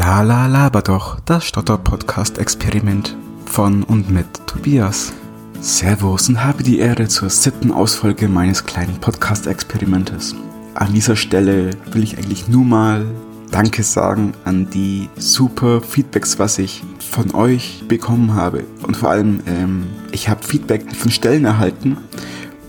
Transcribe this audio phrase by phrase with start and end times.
[0.00, 5.12] La la laber doch, das Stotter-Podcast-Experiment von und mit Tobias.
[5.60, 10.34] Servus und habe die Ehre zur siebten Ausfolge meines kleinen Podcast-Experimentes.
[10.72, 13.04] An dieser Stelle will ich eigentlich nur mal
[13.50, 18.64] Danke sagen an die super Feedbacks, was ich von euch bekommen habe.
[18.82, 21.98] Und vor allem, ähm, ich habe Feedback von Stellen erhalten,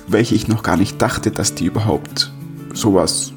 [0.06, 2.30] welche ich noch gar nicht dachte, dass die überhaupt
[2.74, 3.32] sowas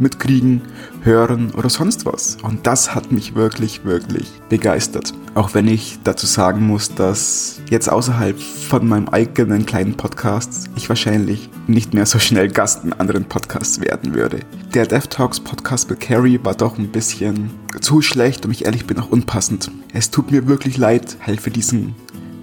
[0.00, 0.62] mitkriegen,
[1.02, 2.36] hören oder sonst was.
[2.42, 5.12] Und das hat mich wirklich, wirklich begeistert.
[5.34, 10.88] Auch wenn ich dazu sagen muss, dass jetzt außerhalb von meinem eigenen kleinen Podcast ich
[10.88, 14.40] wahrscheinlich nicht mehr so schnell Gast in anderen Podcasts werden würde.
[14.74, 18.86] Der Dev Talks Podcast mit Carrie war doch ein bisschen zu schlecht und ich ehrlich
[18.86, 19.70] bin auch unpassend.
[19.92, 21.94] Es tut mir wirklich leid, halt für diesen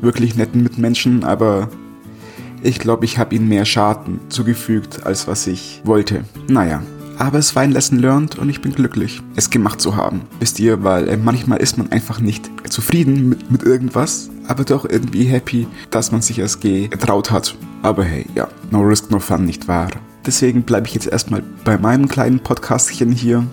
[0.02, 1.70] wirklich netten Mitmenschen, aber
[2.64, 6.24] ich glaube, ich habe ihnen mehr Schaden zugefügt, als was ich wollte.
[6.48, 6.82] Naja,
[7.18, 10.22] aber es war ein Lesson learned und ich bin glücklich, es gemacht zu haben.
[10.40, 14.86] Wisst ihr, weil äh, manchmal ist man einfach nicht zufrieden mit, mit irgendwas, aber doch
[14.86, 17.56] irgendwie happy, dass man sich es getraut hat.
[17.82, 19.90] Aber hey, ja, no risk, no fun, nicht wahr?
[20.26, 23.46] Deswegen bleibe ich jetzt erstmal bei meinem kleinen Podcastchen hier.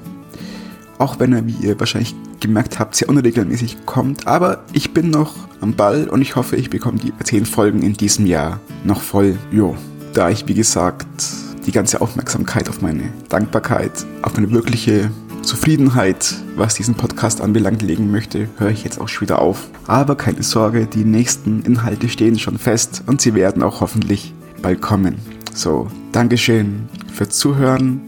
[0.99, 4.27] Auch wenn er, wie ihr wahrscheinlich gemerkt habt, sehr unregelmäßig kommt.
[4.27, 7.95] Aber ich bin noch am Ball und ich hoffe, ich bekomme die 10 Folgen in
[7.95, 9.39] diesem Jahr noch voll.
[9.51, 9.77] Jo,
[10.13, 15.11] da ich, wie gesagt, die ganze Aufmerksamkeit auf meine Dankbarkeit, auf meine wirkliche
[15.43, 19.69] Zufriedenheit, was diesen Podcast anbelangt, legen möchte, höre ich jetzt auch schon wieder auf.
[19.87, 24.81] Aber keine Sorge, die nächsten Inhalte stehen schon fest und sie werden auch hoffentlich bald
[24.81, 25.17] kommen.
[25.53, 28.01] So, Dankeschön fürs Zuhören.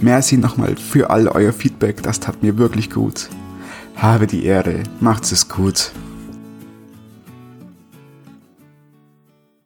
[0.00, 3.28] Merci nochmal für all euer Feedback, das tat mir wirklich gut.
[3.96, 5.92] Habe die Ehre, macht's es gut.